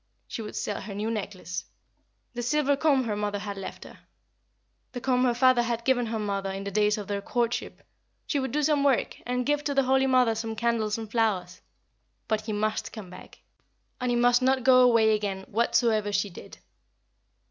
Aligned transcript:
She 0.27 0.41
would 0.41 0.55
sell 0.55 0.81
her 0.81 0.95
new 0.95 1.11
necklace; 1.11 1.63
the 2.33 2.41
silver 2.41 2.75
comb 2.75 3.03
her 3.03 3.15
mother 3.15 3.37
had 3.37 3.55
left, 3.55 3.83
her 3.83 3.99
the 4.93 4.99
comb 4.99 5.23
her 5.25 5.35
father 5.35 5.61
had 5.61 5.85
given 5.85 6.07
her 6.07 6.17
mother 6.17 6.49
in 6.49 6.63
the 6.63 6.71
days 6.71 6.97
of 6.97 7.05
their 7.07 7.21
courtship; 7.21 7.83
she 8.25 8.39
would 8.39 8.51
do 8.51 8.63
some 8.63 8.83
work, 8.83 9.17
and 9.27 9.45
give 9.45 9.63
to 9.65 9.75
the 9.75 9.83
Holy 9.83 10.07
Mother 10.07 10.33
some 10.33 10.55
candles 10.55 10.97
and 10.97 11.11
flowers; 11.11 11.61
but 12.27 12.41
he 12.41 12.51
must 12.51 12.91
come 12.91 13.11
back, 13.11 13.41
and 13.99 14.09
he 14.09 14.15
must 14.17 14.41
not 14.41 14.63
go 14.63 14.81
away 14.81 15.13
again 15.13 15.43
whatsoever 15.47 16.11
she 16.11 16.31
did. 16.31 16.57